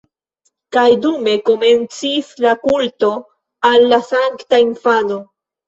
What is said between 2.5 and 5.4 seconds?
kulto al la sankta infano.